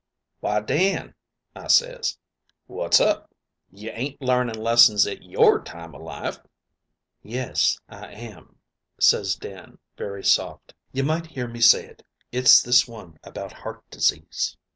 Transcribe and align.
"Why, 0.39 0.61
Dan,' 0.61 1.13
I 1.55 1.67
ses, 1.67 2.17
'what's 2.65 2.99
up? 2.99 3.29
you 3.71 3.91
ain't 3.91 4.19
larning 4.19 4.57
lessons 4.57 5.05
at 5.05 5.21
your 5.21 5.61
time 5.63 5.93
o' 5.93 5.99
life?" 5.99 6.39
"'Yes, 7.21 7.77
I 7.87 8.11
am,' 8.11 8.57
ses 8.99 9.35
Dan 9.35 9.77
very 9.97 10.23
soft. 10.23 10.73
'You 10.91 11.03
might 11.03 11.27
hear 11.27 11.47
me 11.47 11.61
say 11.61 11.85
it, 11.85 12.03
it's 12.31 12.63
this 12.63 12.87
one 12.87 13.19
about 13.23 13.53
heart 13.53 13.87
disease.' 13.91 14.57